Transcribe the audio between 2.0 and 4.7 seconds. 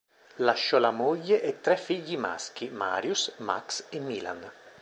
maschi, Marius, Max e Milan.